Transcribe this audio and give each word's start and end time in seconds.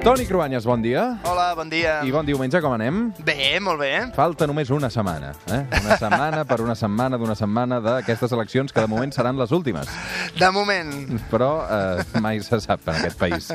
Toni 0.00 0.24
Cruanyes, 0.24 0.64
bon 0.64 0.80
dia. 0.80 1.18
Hola, 1.28 1.50
bon 1.54 1.68
dia. 1.68 1.98
I 2.08 2.10
bon 2.10 2.24
diumenge, 2.24 2.56
com 2.64 2.72
anem? 2.72 3.10
Bé, 3.20 3.58
molt 3.60 3.82
bé. 3.82 3.90
Falta 4.16 4.46
només 4.48 4.70
una 4.72 4.88
setmana, 4.88 5.34
eh? 5.52 5.58
Una 5.76 5.98
setmana 6.00 6.44
per 6.48 6.56
una 6.64 6.72
setmana 6.74 7.18
d'una 7.20 7.34
setmana 7.36 7.82
d'aquestes 7.84 8.32
eleccions 8.32 8.72
que 8.72 8.80
de 8.80 8.88
moment 8.88 9.12
seran 9.12 9.36
les 9.36 9.52
últimes. 9.52 9.90
De 10.38 10.48
moment. 10.56 10.94
Però 11.28 11.50
eh, 11.68 12.06
mai 12.24 12.40
se 12.40 12.62
sap 12.64 12.88
en 12.88 12.96
aquest 12.96 13.18
país. 13.20 13.50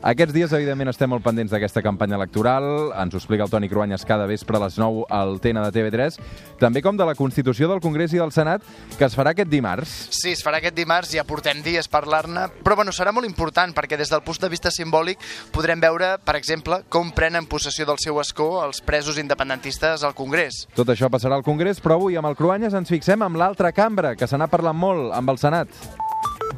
Aquests 0.00 0.32
dies, 0.32 0.54
evidentment, 0.56 0.88
estem 0.88 1.12
molt 1.12 1.20
pendents 1.26 1.52
d'aquesta 1.52 1.82
campanya 1.84 2.16
electoral. 2.16 2.94
Ens 2.96 3.12
ho 3.12 3.20
explica 3.20 3.44
el 3.44 3.52
Toni 3.52 3.68
Cruanyes 3.68 4.08
cada 4.08 4.24
vespre 4.30 4.56
a 4.56 4.64
les 4.64 4.80
9 4.80 5.04
al 5.12 5.36
TN 5.44 5.66
de 5.66 5.74
TV3. 5.76 6.16
També 6.64 6.80
com 6.80 6.96
de 6.96 7.04
la 7.04 7.16
Constitució 7.18 7.68
del 7.68 7.84
Congrés 7.84 8.16
i 8.16 8.22
del 8.22 8.32
Senat, 8.32 8.64
que 8.96 9.04
es 9.04 9.18
farà 9.18 9.34
aquest 9.36 9.52
dimarts. 9.52 9.92
Sí, 10.16 10.32
es 10.32 10.40
farà 10.40 10.62
aquest 10.64 10.80
dimarts, 10.80 11.12
ja 11.12 11.28
portem 11.28 11.60
dies 11.60 11.92
parlar-ne, 11.92 12.48
però 12.64 12.80
bueno, 12.80 12.96
serà 12.96 13.12
molt 13.12 13.28
important 13.28 13.76
perquè 13.76 14.00
des 14.00 14.08
del 14.08 14.24
punt 14.24 14.40
de 14.40 14.48
vista 14.48 14.72
simbòlic 14.72 15.20
podrem 15.52 15.76
veure 15.76 15.89
veure, 15.90 16.14
per 16.24 16.36
exemple, 16.38 16.82
com 16.88 17.10
prenen 17.14 17.48
possessió 17.50 17.86
del 17.88 17.98
seu 18.02 18.20
escó 18.22 18.62
els 18.64 18.80
presos 18.86 19.18
independentistes 19.20 20.04
al 20.06 20.14
Congrés. 20.14 20.64
Tot 20.76 20.92
això 20.92 21.10
passarà 21.10 21.38
al 21.38 21.46
Congrés, 21.46 21.82
però 21.82 21.98
avui 21.98 22.18
amb 22.18 22.30
el 22.30 22.38
Cruanyes 22.38 22.76
ens 22.78 22.92
fixem 22.92 23.22
amb 23.26 23.40
l'altra 23.40 23.74
cambra, 23.74 24.14
que 24.16 24.28
se 24.30 24.38
n'ha 24.38 24.50
parlat 24.50 24.76
molt, 24.76 25.10
amb 25.16 25.34
el 25.34 25.42
Senat. 25.42 25.74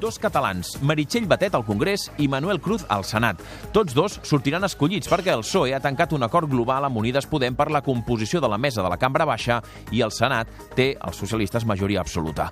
Dos 0.02 0.18
catalans, 0.18 0.74
Meritxell 0.82 1.28
Batet 1.30 1.54
al 1.54 1.64
Congrés 1.64 2.08
i 2.18 2.26
Manuel 2.28 2.58
Cruz 2.60 2.82
al 2.90 3.06
Senat. 3.06 3.38
Tots 3.72 3.94
dos 3.94 4.18
sortiran 4.26 4.66
escollits 4.66 5.10
perquè 5.10 5.30
el 5.30 5.46
PSOE 5.46 5.76
ha 5.76 5.82
tancat 5.84 6.16
un 6.16 6.26
acord 6.26 6.50
global 6.50 6.88
amb 6.88 6.98
Unides 6.98 7.30
Podem 7.30 7.54
per 7.54 7.70
la 7.70 7.84
composició 7.86 8.42
de 8.42 8.50
la 8.50 8.58
mesa 8.58 8.82
de 8.82 8.90
la 8.90 8.98
cambra 8.98 9.28
baixa 9.28 9.62
i 9.92 10.02
el 10.02 10.10
Senat 10.10 10.50
té 10.74 10.96
els 10.98 11.22
socialistes 11.22 11.68
majoria 11.68 12.02
absoluta. 12.02 12.50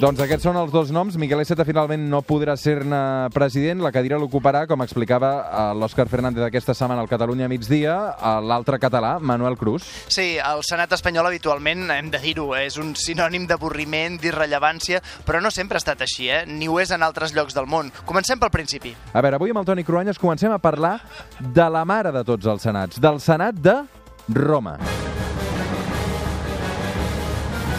Doncs 0.00 0.16
aquests 0.24 0.46
són 0.46 0.56
els 0.56 0.70
dos 0.72 0.88
noms. 0.96 1.18
Miquel 1.20 1.42
Iceta 1.42 1.66
finalment 1.68 2.06
no 2.08 2.22
podrà 2.24 2.54
ser-ne 2.56 3.28
president. 3.34 3.82
La 3.84 3.90
cadira 3.92 4.16
l'ocuparà, 4.16 4.62
com 4.64 4.80
explicava 4.80 5.32
eh, 5.42 5.64
l'Òscar 5.76 6.06
Fernández 6.08 6.46
aquesta 6.46 6.72
setmana 6.72 7.02
al 7.04 7.10
Catalunya 7.10 7.50
migdia, 7.52 7.98
l'altre 8.40 8.78
català, 8.80 9.18
Manuel 9.20 9.58
Cruz. 9.60 9.84
Sí, 10.08 10.38
el 10.40 10.64
Senat 10.64 10.96
espanyol 10.96 11.28
habitualment, 11.28 11.84
hem 11.92 12.08
de 12.14 12.22
dir-ho, 12.22 12.48
és 12.56 12.80
un 12.80 12.94
sinònim 12.96 13.44
d'avorriment, 13.50 14.16
d'irrellevància, 14.24 15.02
però 15.28 15.44
no 15.44 15.52
sempre 15.52 15.76
ha 15.76 15.84
estat 15.84 16.00
així, 16.08 16.30
eh? 16.32 16.46
ni 16.48 16.70
ho 16.70 16.80
és 16.80 16.96
en 16.96 17.04
altres 17.04 17.36
llocs 17.36 17.52
del 17.58 17.68
món. 17.68 17.92
Comencem 18.08 18.40
pel 18.40 18.54
principi. 18.56 18.96
A 19.12 19.20
veure, 19.20 19.36
avui 19.36 19.52
amb 19.52 19.60
el 19.60 19.68
Toni 19.68 19.84
Cruanyes 19.84 20.22
comencem 20.22 20.56
a 20.56 20.62
parlar 20.64 20.96
de 21.44 21.68
la 21.68 21.84
mare 21.84 22.16
de 22.16 22.24
tots 22.24 22.48
els 22.48 22.64
senats, 22.64 23.04
del 23.04 23.20
Senat 23.20 23.60
de 23.60 23.82
Roma. 24.32 24.78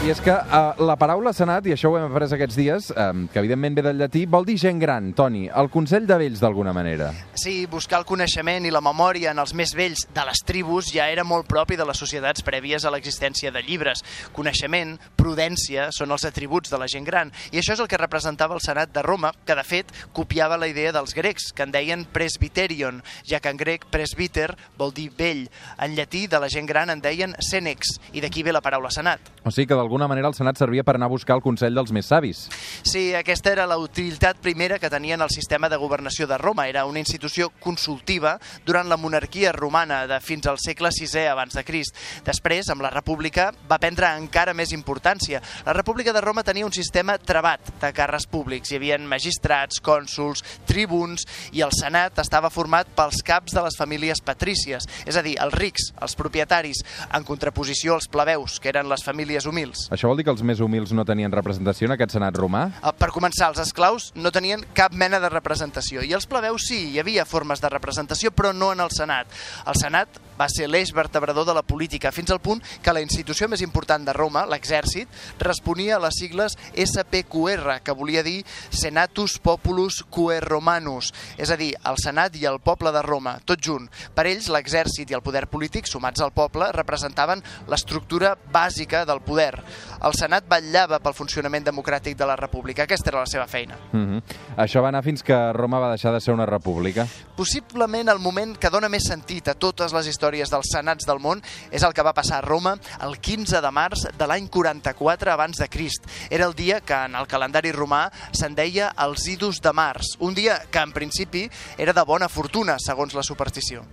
I 0.02 0.09
és 0.09 0.17
que 0.17 0.33
uh, 0.33 0.80
la 0.81 0.95
paraula 0.97 1.30
senat, 1.30 1.67
i 1.69 1.75
això 1.75 1.91
ho 1.91 1.97
hem 1.99 2.07
après 2.07 2.31
aquests 2.33 2.55
dies, 2.57 2.88
um, 2.97 3.27
que 3.30 3.38
evidentment 3.38 3.75
ve 3.77 3.83
del 3.85 3.99
llatí, 4.02 4.23
vol 4.25 4.47
dir 4.47 4.55
gent 4.57 4.80
gran, 4.81 5.11
Toni, 5.13 5.44
el 5.45 5.67
Consell 5.69 6.07
de 6.09 6.16
Vells 6.17 6.39
d'alguna 6.41 6.71
manera. 6.73 7.11
Sí, 7.38 7.67
buscar 7.69 7.99
el 7.99 8.07
coneixement 8.09 8.66
i 8.66 8.72
la 8.73 8.81
memòria 8.81 9.29
en 9.35 9.41
els 9.44 9.53
més 9.53 9.75
vells 9.77 10.07
de 10.09 10.23
les 10.25 10.41
tribus 10.41 10.89
ja 10.89 11.05
era 11.13 11.22
molt 11.22 11.45
propi 11.45 11.77
de 11.77 11.85
les 11.85 12.02
societats 12.02 12.41
prèvies 12.41 12.81
a 12.81 12.94
l'existència 12.95 13.52
de 13.53 13.61
llibres. 13.61 14.02
Coneixement, 14.33 14.95
prudència, 15.22 15.91
són 15.94 16.17
els 16.17 16.25
atributs 16.25 16.73
de 16.73 16.81
la 16.81 16.89
gent 16.89 17.05
gran, 17.05 17.29
i 17.53 17.61
això 17.61 17.77
és 17.77 17.85
el 17.85 17.91
que 17.91 18.02
representava 18.02 18.57
el 18.57 18.66
Senat 18.66 18.89
de 18.97 19.05
Roma, 19.05 19.35
que 19.45 19.53
de 19.53 19.67
fet 19.69 19.94
copiava 20.17 20.57
la 20.57 20.72
idea 20.72 20.95
dels 20.97 21.13
grecs, 21.13 21.52
que 21.53 21.61
en 21.61 21.77
deien 21.77 22.07
presbiterion, 22.09 23.03
ja 23.22 23.38
que 23.38 23.53
en 23.53 23.61
grec 23.61 23.85
presbiter 23.94 24.49
vol 24.81 24.97
dir 24.97 25.11
vell. 25.13 25.45
En 25.77 25.94
llatí 25.94 26.25
de 26.25 26.41
la 26.41 26.49
gent 26.49 26.66
gran 26.66 26.89
en 26.89 27.05
deien 27.05 27.38
senex, 27.38 27.99
i 28.17 28.25
d'aquí 28.25 28.41
ve 28.41 28.57
la 28.57 28.66
paraula 28.66 28.89
senat. 28.89 29.29
O 29.45 29.53
sigui 29.53 29.69
que 29.69 29.77
d'alguna 29.77 29.91
manera 30.08 30.30
el 30.30 30.36
Senat 30.38 30.56
servia 30.56 30.86
per 30.88 30.95
anar 30.95 31.09
a 31.09 31.11
buscar 31.11 31.36
el 31.36 31.44
Consell 31.44 31.75
dels 31.75 31.92
més 31.92 32.08
savis. 32.08 32.45
Sí, 32.88 33.11
aquesta 33.17 33.52
era 33.52 33.67
la 33.67 33.78
utilitat 33.81 34.39
primera 34.39 34.80
que 34.80 34.89
tenien 34.89 35.22
el 35.22 35.30
sistema 35.30 35.67
de 35.70 35.78
governació 35.81 36.28
de 36.28 36.38
Roma. 36.38 36.67
Era 36.70 36.86
una 36.86 37.00
institució 37.03 37.50
consultiva 37.59 38.38
durant 38.66 38.88
la 38.88 38.97
monarquia 38.97 39.52
romana 39.52 40.06
de 40.07 40.19
fins 40.24 40.47
al 40.47 40.59
segle 40.63 40.90
VI 40.96 41.28
abans 41.31 41.57
de 41.57 41.66
Crist. 41.68 41.97
Després, 42.24 42.69
amb 42.72 42.85
la 42.85 42.94
república, 42.94 43.50
va 43.69 43.79
prendre 43.81 44.13
encara 44.16 44.53
més 44.53 44.72
importància. 44.72 45.41
La 45.66 45.74
república 45.74 46.13
de 46.13 46.22
Roma 46.22 46.46
tenia 46.47 46.66
un 46.66 46.73
sistema 46.73 47.18
trebat 47.18 47.73
de 47.81 47.91
càrrecs 47.91 48.29
públics. 48.31 48.72
Hi 48.72 48.79
havia 48.79 49.00
magistrats, 49.02 49.81
cònsuls, 49.84 50.46
tribuns, 50.69 51.25
i 51.52 51.66
el 51.66 51.73
Senat 51.75 52.22
estava 52.23 52.53
format 52.53 52.88
pels 52.96 53.23
caps 53.25 53.56
de 53.58 53.66
les 53.66 53.78
famílies 53.78 54.22
patrícies, 54.23 54.88
és 55.06 55.18
a 55.18 55.25
dir, 55.25 55.35
els 55.41 55.58
rics, 55.58 55.91
els 56.02 56.16
propietaris, 56.19 56.84
en 57.12 57.28
contraposició 57.28 57.97
als 57.97 58.08
plebeus, 58.12 58.59
que 58.62 58.72
eren 58.72 58.90
les 58.91 59.03
famílies 59.03 59.47
humils. 59.50 59.81
Això 59.90 60.09
vol 60.12 60.19
dir 60.19 60.25
que 60.28 60.34
els 60.34 60.44
més 60.46 60.62
humils 60.62 60.94
no 60.94 61.06
tenien 61.08 61.34
representació 61.34 61.90
en 61.90 61.96
aquest 61.96 62.18
senat 62.18 62.38
romà? 62.38 62.68
Eh, 62.81 62.94
per 62.97 63.12
començar, 63.16 63.50
els 63.52 63.62
esclaus 63.64 64.12
no 64.16 64.31
tenien 64.31 64.64
cap 64.78 64.94
mena 64.94 65.19
de 65.24 65.31
representació 65.31 66.03
i 66.06 66.14
els 66.14 66.28
plebeus 66.30 66.68
sí, 66.69 66.84
hi 66.92 67.00
havia 67.02 67.25
formes 67.25 67.64
de 67.64 67.72
representació, 67.72 68.31
però 68.36 68.53
no 68.53 68.72
en 68.75 68.84
el 68.84 68.91
Senat. 68.94 69.31
El 69.66 69.80
Senat 69.80 70.20
va 70.41 70.47
ser 70.50 70.68
l'eix 70.70 70.90
vertebrador 70.96 71.46
de 71.46 71.53
la 71.53 71.62
política, 71.62 72.12
fins 72.12 72.31
al 72.34 72.41
punt 72.41 72.62
que 72.81 72.94
la 72.94 73.03
institució 73.03 73.47
més 73.52 73.62
important 73.62 74.06
de 74.08 74.14
Roma, 74.16 74.46
l'exèrcit, 74.50 75.09
responia 75.40 75.97
a 75.97 76.02
les 76.02 76.18
sigles 76.18 76.58
SPQR, 76.74 77.80
que 77.86 77.96
volia 77.97 78.24
dir 78.25 78.40
Senatus 78.70 79.38
Populus 79.44 80.02
Quae 80.09 80.40
Romanus, 80.41 81.12
és 81.38 81.52
a 81.53 81.59
dir, 81.59 81.74
el 81.86 82.00
Senat 82.02 82.38
i 82.40 82.47
el 82.50 82.58
poble 82.64 82.94
de 82.96 83.03
Roma, 83.06 83.38
tot 83.46 83.62
junt. 83.62 83.86
Per 84.16 84.25
ells, 84.30 84.50
l'exèrcit 84.50 85.12
i 85.12 85.18
el 85.18 85.25
poder 85.25 85.46
polític, 85.52 85.90
sumats 85.90 86.24
al 86.25 86.34
poble, 86.34 86.72
representaven 86.74 87.44
l'estructura 87.70 88.34
bàsica 88.52 89.06
del 89.06 89.22
poder. 89.25 89.53
El 90.02 90.14
Senat 90.18 90.48
vetllava 90.50 91.00
pel 91.00 91.14
funcionament 91.14 91.66
democràtic 91.66 92.18
de 92.18 92.26
la 92.26 92.36
república. 92.36 92.84
Aquesta 92.84 93.12
era 93.12 93.20
la 93.20 93.30
seva 93.30 93.48
feina. 93.48 93.78
Mm 93.92 94.06
-hmm. 94.06 94.22
Això 94.58 94.82
va 94.82 94.90
anar 94.90 95.04
fins 95.04 95.24
que 95.24 95.54
Roma 95.54 95.80
va 95.80 95.90
deixar 95.90 96.14
de 96.14 96.22
ser 96.22 96.34
una 96.34 96.46
república? 96.46 97.08
Possiblement 97.36 98.09
el 98.09 98.20
moment 98.20 98.58
que 98.58 98.70
dona 98.70 98.90
més 98.90 99.04
sentit 99.08 99.48
a 99.48 99.54
totes 99.54 99.94
les 99.94 100.08
històries 100.08 100.50
dels 100.50 100.68
senats 100.72 101.06
del 101.06 101.20
món 101.20 101.42
és 101.72 101.84
el 101.84 101.94
que 101.94 102.04
va 102.04 102.14
passar 102.14 102.38
a 102.38 102.42
Roma 102.42 102.78
el 103.02 103.20
15 103.20 103.62
de 103.62 103.72
març 103.72 104.08
de 104.18 104.28
l'any 104.28 104.48
44 104.48 105.32
abans 105.32 105.58
de 105.58 105.68
Crist. 105.68 106.06
Era 106.30 106.46
el 106.46 106.53
dia 106.53 106.82
que 106.82 106.94
en 106.94 107.16
el 107.16 107.28
calendari 107.28 107.72
romà 107.72 108.12
se'n 108.32 108.56
deia 108.56 108.94
els 108.98 109.28
idus 109.28 109.62
de 109.62 109.74
març, 109.74 110.18
un 110.20 110.34
dia 110.34 110.62
que 110.72 110.80
en 110.80 110.92
principi 110.92 111.50
era 111.78 111.94
de 111.94 112.03
bona 112.03 112.30
fortuna, 112.30 112.78
segons 112.80 113.14
la 113.14 113.24
superstició. 113.24 113.86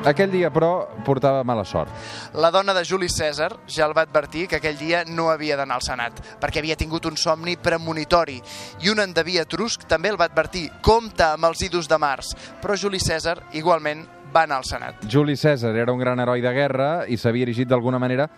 Aquell 0.00 0.30
dia, 0.32 0.48
però, 0.48 0.88
portava 1.04 1.42
mala 1.44 1.60
sort. 1.68 1.92
La 2.40 2.48
dona 2.50 2.72
de 2.72 2.86
Juli 2.88 3.10
César 3.12 3.50
ja 3.68 3.84
el 3.84 3.92
va 3.92 4.06
advertir 4.06 4.46
que 4.48 4.56
aquell 4.56 4.78
dia 4.78 5.02
no 5.04 5.28
havia 5.28 5.58
d'anar 5.60 5.76
al 5.76 5.84
Senat, 5.84 6.22
perquè 6.40 6.62
havia 6.62 6.76
tingut 6.80 7.04
un 7.04 7.18
somni 7.20 7.58
premonitori. 7.60 8.38
I 8.80 8.88
un 8.94 9.04
endeví 9.04 9.36
etrusc 9.42 9.84
també 9.90 10.08
el 10.08 10.16
va 10.16 10.30
advertir, 10.30 10.70
compta 10.80 11.34
amb 11.34 11.50
els 11.50 11.60
idus 11.68 11.88
de 11.90 11.98
març. 12.00 12.32
Però 12.62 12.78
Juli 12.80 13.00
César, 13.00 13.36
igualment, 13.52 14.06
va 14.32 14.46
anar 14.48 14.62
al 14.62 14.64
Senat. 14.64 15.04
Juli 15.04 15.36
César 15.36 15.74
era 15.76 15.92
un 15.92 16.00
gran 16.00 16.20
heroi 16.20 16.40
de 16.40 16.54
guerra 16.56 16.88
i 17.04 17.20
s'havia 17.20 17.44
erigit 17.44 17.68
d'alguna 17.68 18.00
manera 18.00 18.30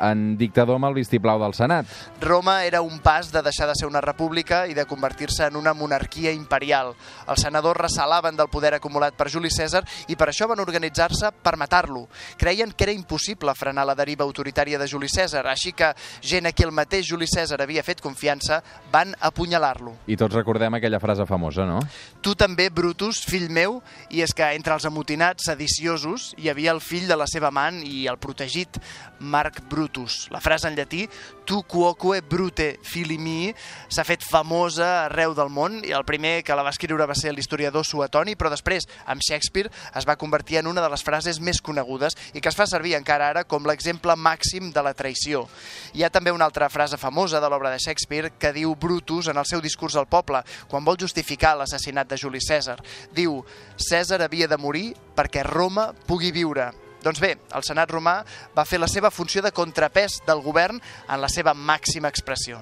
en 0.00 0.36
dictador 0.40 0.78
amb 0.80 0.88
el 0.88 0.96
vistiplau 0.96 1.40
del 1.42 1.54
Senat. 1.54 1.86
Roma 2.20 2.64
era 2.64 2.80
un 2.82 2.98
pas 3.04 3.30
de 3.32 3.42
deixar 3.42 3.68
de 3.68 3.76
ser 3.76 3.88
una 3.88 4.00
república 4.00 4.64
i 4.66 4.74
de 4.74 4.86
convertir-se 4.88 5.46
en 5.46 5.56
una 5.56 5.74
monarquia 5.74 6.32
imperial. 6.32 6.94
Els 7.28 7.44
senadors 7.44 7.78
recelaven 7.78 8.36
del 8.36 8.48
poder 8.48 8.74
acumulat 8.74 9.14
per 9.14 9.28
Juli 9.30 9.50
César 9.52 9.84
i 10.08 10.16
per 10.16 10.30
això 10.30 10.48
van 10.48 10.62
organitzar-se 10.62 11.32
per 11.42 11.56
matar-lo. 11.60 12.06
Creien 12.40 12.72
que 12.72 12.88
era 12.88 12.96
impossible 12.96 13.54
frenar 13.54 13.84
la 13.86 13.96
deriva 13.98 14.24
autoritària 14.24 14.78
de 14.78 14.88
Juli 14.88 15.08
César, 15.08 15.44
així 15.46 15.72
que 15.76 15.92
gent 16.22 16.48
a 16.48 16.54
qui 16.56 16.64
el 16.64 16.72
mateix 16.72 17.06
Juli 17.10 17.28
César 17.28 17.60
havia 17.60 17.84
fet 17.84 18.00
confiança 18.00 18.62
van 18.92 19.14
apunyalar-lo. 19.20 19.94
I 20.06 20.16
tots 20.16 20.34
recordem 20.34 20.74
aquella 20.78 21.00
frase 21.00 21.26
famosa, 21.28 21.66
no? 21.68 21.80
Tu 22.22 22.34
també, 22.34 22.70
Brutus, 22.70 23.22
fill 23.26 23.50
meu, 23.50 23.80
i 24.10 24.24
és 24.24 24.32
que 24.36 24.48
entre 24.56 24.74
els 24.74 24.86
amotinats 24.88 25.46
sediciosos 25.50 26.32
hi 26.38 26.50
havia 26.50 26.72
el 26.72 26.80
fill 26.80 27.08
de 27.08 27.16
la 27.16 27.28
seva 27.30 27.50
amant 27.50 27.82
i 27.84 28.06
el 28.10 28.18
protegit, 28.20 28.80
Marc 29.20 29.60
Brutus 29.68 29.89
Brutus. 29.90 30.28
La 30.30 30.40
frase 30.40 30.68
en 30.68 30.76
llatí, 30.76 31.08
tu 31.44 31.64
quoque 31.64 32.20
brute 32.22 32.78
fili 32.82 33.18
mi, 33.18 33.50
s'ha 33.90 34.04
fet 34.06 34.22
famosa 34.22 35.06
arreu 35.06 35.34
del 35.34 35.50
món 35.50 35.80
i 35.82 35.90
el 35.96 36.04
primer 36.06 36.44
que 36.46 36.54
la 36.54 36.62
va 36.62 36.70
escriure 36.70 37.06
va 37.10 37.16
ser 37.18 37.32
l'historiador 37.34 37.84
Suetoni, 37.84 38.36
però 38.38 38.52
després, 38.52 38.86
amb 39.10 39.22
Shakespeare, 39.22 39.70
es 39.98 40.06
va 40.06 40.16
convertir 40.16 40.60
en 40.60 40.68
una 40.70 40.82
de 40.84 40.90
les 40.92 41.02
frases 41.02 41.40
més 41.40 41.60
conegudes 41.60 42.14
i 42.34 42.40
que 42.40 42.48
es 42.48 42.56
fa 42.56 42.68
servir 42.70 42.94
encara 42.94 43.32
ara 43.34 43.42
com 43.44 43.66
l'exemple 43.66 44.14
màxim 44.14 44.70
de 44.70 44.84
la 44.84 44.94
traïció. 44.94 45.46
Hi 45.94 46.04
ha 46.04 46.12
també 46.14 46.30
una 46.30 46.46
altra 46.46 46.70
frase 46.70 47.00
famosa 47.00 47.40
de 47.42 47.50
l'obra 47.50 47.72
de 47.74 47.80
Shakespeare 47.82 48.30
que 48.38 48.54
diu 48.54 48.76
Brutus 48.76 49.26
en 49.26 49.40
el 49.42 49.48
seu 49.48 49.60
discurs 49.60 49.96
al 49.96 50.06
poble, 50.06 50.44
quan 50.70 50.86
vol 50.86 51.00
justificar 51.00 51.56
l'assassinat 51.58 52.06
de 52.06 52.20
Juli 52.20 52.40
César. 52.40 52.78
Diu, 53.10 53.40
César 53.76 54.22
havia 54.22 54.46
de 54.46 54.60
morir 54.60 54.92
perquè 55.16 55.42
Roma 55.42 55.90
pugui 56.06 56.30
viure. 56.30 56.70
Doncs 57.04 57.20
bé, 57.22 57.34
el 57.56 57.64
Senat 57.66 57.90
romà 57.92 58.20
va 58.56 58.66
fer 58.68 58.80
la 58.80 58.90
seva 58.90 59.10
funció 59.10 59.42
de 59.42 59.54
contrapès 59.56 60.20
del 60.26 60.44
govern 60.44 60.80
en 60.80 61.20
la 61.20 61.32
seva 61.32 61.54
màxima 61.56 62.12
expressió. 62.12 62.60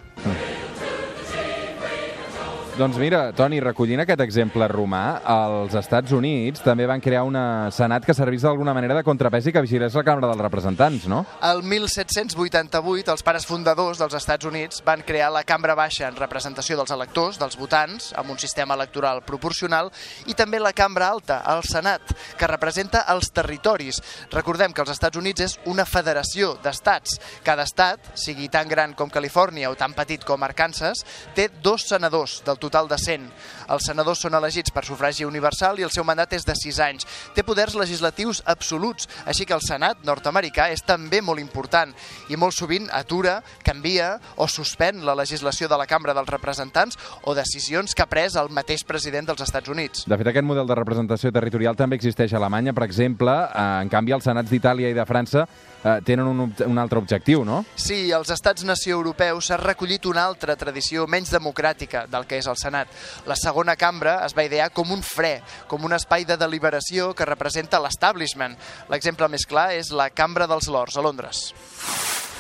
Doncs 2.79 2.95
mira, 2.95 3.33
Toni, 3.35 3.57
recollint 3.59 4.05
aquest 4.05 4.21
exemple 4.23 4.63
romà, 4.71 5.19
els 5.35 5.73
Estats 5.75 6.13
Units 6.15 6.61
també 6.63 6.85
van 6.87 7.01
crear 7.03 7.25
una 7.27 7.73
senat 7.75 8.05
que 8.07 8.15
servís 8.15 8.45
d'alguna 8.47 8.71
manera 8.71 8.95
de 8.95 9.03
contrapès 9.03 9.49
i 9.51 9.53
que 9.57 9.65
vigilés 9.65 9.97
la 9.99 10.05
Cambra 10.07 10.29
dels 10.31 10.45
Representants, 10.45 11.09
no? 11.11 11.25
El 11.43 11.65
1788, 11.67 13.11
els 13.11 13.27
pares 13.27 13.49
fundadors 13.51 13.99
dels 13.99 14.15
Estats 14.15 14.47
Units 14.47 14.85
van 14.87 15.03
crear 15.03 15.33
la 15.35 15.43
Cambra 15.43 15.75
Baixa 15.75 16.07
en 16.07 16.21
representació 16.21 16.77
dels 16.79 16.93
electors, 16.95 17.41
dels 17.43 17.59
votants, 17.59 18.13
amb 18.15 18.31
un 18.31 18.39
sistema 18.39 18.79
electoral 18.79 19.25
proporcional, 19.27 19.91
i 20.31 20.39
també 20.39 20.63
la 20.63 20.71
Cambra 20.71 21.11
Alta, 21.11 21.41
el 21.51 21.67
Senat, 21.67 22.15
que 22.39 22.47
representa 22.47 23.03
els 23.11 23.33
territoris. 23.35 23.99
Recordem 24.31 24.71
que 24.71 24.87
els 24.87 24.95
Estats 24.95 25.19
Units 25.19 25.49
és 25.49 25.59
una 25.67 25.83
federació 25.83 26.55
d'estats. 26.63 27.19
Cada 27.43 27.67
estat, 27.67 28.15
sigui 28.15 28.47
tan 28.47 28.71
gran 28.71 28.95
com 28.95 29.11
Califòrnia 29.11 29.75
o 29.75 29.75
tan 29.75 29.99
petit 29.99 30.23
com 30.23 30.47
Arkansas, 30.47 31.03
té 31.35 31.51
dos 31.59 31.91
senadors 31.91 32.39
del 32.47 32.55
total 32.55 32.68
de 32.69 32.99
100. 32.99 33.29
Els 33.73 33.87
senadors 33.89 34.21
són 34.25 34.35
elegits 34.35 34.73
per 34.75 34.85
sufragi 34.85 35.25
universal 35.25 35.79
i 35.79 35.87
el 35.87 35.93
seu 35.95 36.05
mandat 36.05 36.33
és 36.37 36.45
de 36.45 36.55
6 36.57 36.81
anys. 36.85 37.07
Té 37.35 37.43
poders 37.43 37.75
legislatius 37.75 38.43
absoluts, 38.47 39.09
així 39.27 39.47
que 39.47 39.57
el 39.57 39.65
Senat 39.65 40.05
nord-americà 40.05 40.69
és 40.73 40.83
també 40.85 41.21
molt 41.25 41.41
important 41.41 41.95
i 42.29 42.37
molt 42.37 42.57
sovint 42.57 42.89
atura, 42.93 43.39
canvia 43.65 44.19
o 44.37 44.49
suspèn 44.49 45.05
la 45.05 45.17
legislació 45.19 45.69
de 45.69 45.79
la 45.79 45.87
Cambra 45.87 46.15
dels 46.17 46.29
Representants 46.29 46.99
o 47.25 47.35
decisions 47.35 47.95
que 47.95 48.05
ha 48.05 48.11
pres 48.11 48.37
el 48.37 48.53
mateix 48.55 48.85
president 48.85 49.29
dels 49.29 49.43
Estats 49.45 49.69
Units. 49.69 50.05
De 50.09 50.19
fet, 50.19 50.31
aquest 50.33 50.47
model 50.47 50.69
de 50.69 50.77
representació 50.79 51.33
territorial 51.33 51.77
també 51.77 51.99
existeix 51.99 52.33
a 52.35 52.41
Alemanya, 52.41 52.75
per 52.77 52.85
exemple. 52.87 53.33
Eh, 53.33 53.67
en 53.83 53.93
canvi, 53.93 54.15
els 54.17 54.29
senats 54.29 54.51
d'Itàlia 54.51 54.93
i 54.93 54.97
de 54.97 55.07
França 55.09 55.47
eh, 55.83 55.99
tenen 56.05 56.27
un, 56.27 56.55
un 56.67 56.79
altre 56.79 56.99
objectiu, 56.99 57.45
no? 57.45 57.63
Sí, 57.75 58.11
als 58.13 58.33
estats-nació 58.35 58.99
europeus 58.99 59.49
s'ha 59.49 59.59
recollit 59.61 60.07
una 60.11 60.25
altra 60.27 60.57
tradició 60.59 61.07
menys 61.07 61.33
democràtica 61.35 62.07
del 62.11 62.27
que 62.29 62.41
és 62.43 62.49
el 62.51 62.58
Senat. 62.59 62.93
La 63.31 63.39
segona 63.39 63.77
cambra 63.79 64.19
es 64.27 64.37
va 64.37 64.47
idear 64.49 64.71
com 64.75 64.93
un 64.95 65.03
fre, 65.07 65.39
com 65.71 65.85
un 65.87 65.97
espai 65.97 66.27
de 66.29 66.39
deliberació 66.41 67.13
que 67.15 67.29
representa 67.29 67.81
l'establishment. 67.83 68.59
L'exemple 68.93 69.31
més 69.33 69.47
clar 69.49 69.71
és 69.79 69.93
la 69.95 70.11
Cambra 70.11 70.49
dels 70.51 70.69
Lords, 70.73 70.99
a 70.99 71.05
Londres. 71.05 71.47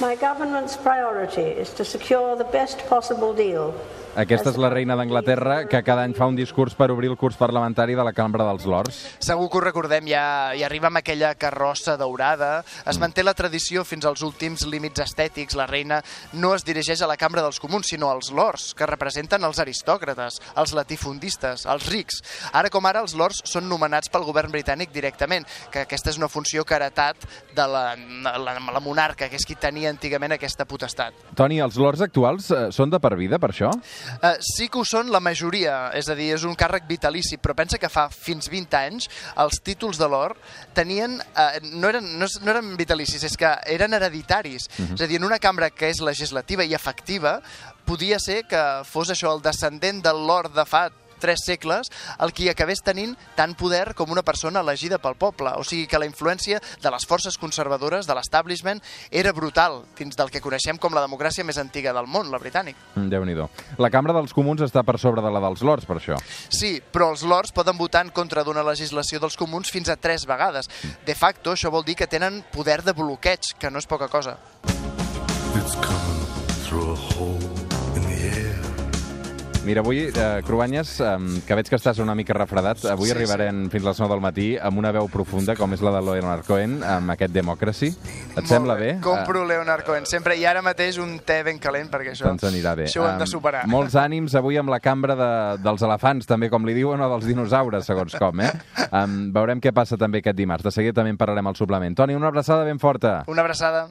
My 0.00 0.14
government's 0.14 0.76
priority 0.76 1.42
is 1.42 1.70
to 1.70 1.84
secure 1.84 2.36
the 2.36 2.44
best 2.44 2.88
possible 2.88 3.34
deal. 3.34 3.74
Aquesta 4.18 4.50
és 4.50 4.56
la 4.58 4.70
reina 4.72 4.96
d'Anglaterra, 4.98 5.60
que 5.70 5.78
cada 5.86 6.02
any 6.02 6.14
fa 6.16 6.26
un 6.26 6.34
discurs 6.34 6.74
per 6.74 6.88
obrir 6.90 7.10
el 7.12 7.16
curs 7.16 7.36
parlamentari 7.38 7.94
de 7.94 8.02
la 8.02 8.10
Cambra 8.16 8.42
dels 8.48 8.64
Lords. 8.66 8.96
Segur 9.22 9.46
que 9.46 9.58
ho 9.58 9.62
recordem, 9.62 10.08
ja, 10.10 10.50
ja 10.58 10.66
arriba 10.66 10.88
amb 10.88 10.98
aquella 10.98 11.30
carrossa 11.38 11.94
daurada. 12.00 12.64
Es 12.90 12.98
manté 12.98 13.22
la 13.22 13.36
tradició 13.38 13.84
fins 13.86 14.08
als 14.08 14.24
últims 14.26 14.64
límits 14.66 15.04
estètics. 15.04 15.54
La 15.58 15.68
reina 15.70 16.00
no 16.32 16.50
es 16.56 16.66
dirigeix 16.66 17.02
a 17.02 17.10
la 17.10 17.18
Cambra 17.20 17.44
dels 17.44 17.60
Comuns, 17.62 17.92
sinó 17.92 18.10
als 18.10 18.32
lords, 18.34 18.72
que 18.74 18.88
representen 18.90 19.46
els 19.46 19.62
aristòcrates, 19.62 20.40
els 20.58 20.74
latifundistes, 20.74 21.66
els 21.70 21.86
rics. 21.92 22.18
Ara 22.50 22.74
com 22.74 22.90
ara, 22.90 23.04
els 23.06 23.14
lords 23.14 23.44
són 23.46 23.68
nomenats 23.70 24.10
pel 24.10 24.26
govern 24.26 24.50
britànic 24.50 24.90
directament, 24.94 25.46
que 25.70 25.84
aquesta 25.84 26.10
és 26.10 26.18
una 26.18 26.32
funció 26.32 26.66
que 26.66 26.74
ha 26.74 26.80
heretat 26.82 27.22
de 27.54 27.70
la, 27.70 27.86
la, 27.94 28.58
la 28.58 28.82
monarca, 28.82 29.30
que 29.30 29.38
és 29.38 29.46
qui 29.46 29.54
tenia 29.54 29.87
antigament 29.90 30.34
aquesta 30.36 30.66
potestat. 30.68 31.16
Toni, 31.38 31.60
els 31.64 31.78
lords 31.80 32.02
actuals 32.04 32.50
eh, 32.50 32.66
són 32.74 32.92
de 32.92 33.00
per 33.02 33.14
vida, 33.18 33.38
per 33.42 33.50
això? 33.52 33.70
Uh, 34.18 34.34
sí 34.44 34.68
que 34.68 34.80
ho 34.80 34.84
són 34.88 35.12
la 35.12 35.20
majoria, 35.24 35.88
és 35.98 36.08
a 36.08 36.16
dir, 36.18 36.30
és 36.36 36.44
un 36.48 36.56
càrrec 36.58 36.86
vitalici, 36.88 37.38
però 37.42 37.56
pensa 37.58 37.80
que 37.80 37.90
fa 37.92 38.08
fins 38.12 38.50
20 38.52 38.78
anys 38.78 39.08
els 39.44 39.60
títols 39.64 40.00
de 40.00 40.08
l'or 40.10 40.36
tenien, 40.76 41.18
uh, 41.18 41.48
no, 41.72 41.88
eren, 41.88 42.12
no, 42.20 42.28
no 42.44 42.54
eren 42.54 42.74
vitalicis, 42.78 43.24
és 43.24 43.36
que 43.38 43.54
eren 43.74 43.94
hereditaris. 43.94 44.68
Uh 44.68 44.84
-huh. 44.84 44.94
És 44.94 45.02
a 45.02 45.06
dir, 45.06 45.16
en 45.16 45.24
una 45.24 45.38
cambra 45.38 45.70
que 45.70 45.88
és 45.88 46.00
legislativa 46.00 46.64
i 46.64 46.74
efectiva, 46.74 47.40
podia 47.84 48.18
ser 48.18 48.44
que 48.44 48.82
fos 48.84 49.10
això 49.10 49.32
el 49.34 49.42
descendent 49.42 50.02
del 50.04 50.26
lord 50.26 50.54
de 50.54 50.64
fa 50.64 50.90
tres 51.18 51.44
segles, 51.44 51.90
el 52.18 52.32
qui 52.32 52.48
acabés 52.48 52.82
tenint 52.84 53.16
tant 53.36 53.54
poder 53.58 53.94
com 53.98 54.10
una 54.10 54.24
persona 54.26 54.62
elegida 54.64 54.98
pel 55.02 55.18
poble. 55.18 55.52
O 55.58 55.64
sigui 55.66 55.86
que 55.90 55.98
la 56.00 56.08
influència 56.08 56.60
de 56.82 56.92
les 56.94 57.06
forces 57.06 57.38
conservadores, 57.38 58.06
de 58.06 58.16
l'establishment, 58.16 58.82
era 59.10 59.32
brutal 59.32 59.82
dins 59.98 60.16
del 60.16 60.30
que 60.30 60.42
coneixem 60.44 60.78
com 60.78 60.94
la 60.94 61.04
democràcia 61.04 61.44
més 61.44 61.58
antiga 61.58 61.92
del 61.96 62.06
món, 62.06 62.30
la 62.32 62.40
britànic. 62.40 62.76
Mm, 62.94 63.08
Déu-n'hi-do. 63.12 63.48
La 63.78 63.90
Cambra 63.90 64.14
dels 64.16 64.34
Comuns 64.36 64.62
està 64.64 64.84
per 64.86 64.98
sobre 64.98 65.22
de 65.24 65.30
la 65.34 65.42
dels 65.44 65.62
Lords, 65.66 65.86
per 65.88 65.98
això. 65.98 66.18
Sí, 66.48 66.78
però 66.92 67.10
els 67.12 67.22
lords 67.22 67.52
poden 67.52 67.78
votar 67.78 68.04
en 68.06 68.12
contra 68.14 68.44
d'una 68.44 68.64
legislació 68.66 69.20
dels 69.20 69.36
comuns 69.36 69.70
fins 69.70 69.88
a 69.88 69.96
tres 69.96 70.26
vegades. 70.26 70.68
De 71.06 71.14
facto, 71.14 71.52
això 71.52 71.70
vol 71.70 71.84
dir 71.84 71.96
que 71.98 72.06
tenen 72.06 72.42
poder 72.52 72.82
de 72.82 72.92
bloqueig, 72.92 73.54
que 73.58 73.70
no 73.70 73.78
és 73.78 73.86
poca 73.86 74.08
cosa. 74.08 74.38
It's 75.58 75.74
coming 75.82 76.24
through 76.66 76.92
a 76.92 76.96
hole 76.96 77.42
in 77.96 78.02
the 78.06 78.18
air. 78.30 78.87
Mira, 79.68 79.82
avui, 79.82 79.98
eh, 80.08 80.40
Cruanyes, 80.46 80.94
eh, 81.04 81.18
que 81.44 81.52
veig 81.58 81.68
que 81.68 81.76
estàs 81.76 81.98
una 82.00 82.14
mica 82.16 82.32
refredat, 82.32 82.86
avui 82.88 83.10
Sí, 83.10 83.12
sí, 83.12 83.18
arribarem 83.18 83.66
fins 83.68 83.84
a 83.84 83.90
les 83.90 83.98
9 84.00 84.14
del 84.14 84.22
matí 84.24 84.46
amb 84.56 84.78
una 84.80 84.92
veu 84.96 85.10
profunda, 85.12 85.52
com 85.58 85.74
és 85.76 85.82
la 85.84 85.90
de 85.92 86.00
Leonard 86.06 86.46
Cohen, 86.46 86.78
amb 86.82 87.12
aquest 87.12 87.34
Democracy. 87.34 87.90
Et 87.92 88.46
sembla 88.48 88.78
Molt 88.78 88.80
bé? 88.80 88.94
Compro 89.04 89.44
Leonard 89.44 89.84
Cohen 89.84 90.06
sempre, 90.08 90.38
i 90.40 90.46
ara 90.48 90.62
mateix 90.64 90.96
un 90.96 91.18
te 91.20 91.42
ben 91.44 91.58
calent, 91.60 91.90
perquè 91.92 92.14
això, 92.14 92.30
Doncs 92.30 92.46
anirà 92.48 92.72
bé. 92.80 92.86
això 92.88 93.02
ho 93.04 93.10
hem 93.10 93.18
de 93.20 93.26
superar. 93.28 93.66
molts 93.68 93.94
ànims 93.94 94.34
avui 94.40 94.56
amb 94.56 94.72
la 94.72 94.80
cambra 94.80 95.14
de, 95.14 95.30
dels 95.62 95.84
elefants, 95.84 96.24
també, 96.24 96.48
com 96.48 96.64
li 96.64 96.72
diuen, 96.72 96.98
o 97.04 97.10
dels 97.12 97.28
dinosaures, 97.28 97.84
segons 97.84 98.16
com, 98.16 98.40
eh? 98.40 98.50
Um, 98.90 99.30
veurem 99.34 99.60
què 99.60 99.74
passa 99.74 99.98
també 100.00 100.22
aquest 100.24 100.38
dimarts. 100.38 100.64
De 100.64 100.72
seguida 100.72 100.94
també 100.94 101.10
en 101.10 101.18
parlarem 101.20 101.46
al 101.46 101.56
suplement. 101.60 101.94
Toni, 101.94 102.14
una 102.16 102.28
abraçada 102.28 102.64
ben 102.64 102.78
forta. 102.78 103.18
Una 103.26 103.42
abraçada. 103.44 103.86